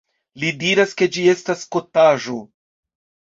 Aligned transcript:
Li 0.43 0.47
diras, 0.63 0.95
ke 1.01 1.07
ĝi 1.17 1.25
estas 1.35 1.61
kotaĵo! 1.77 2.39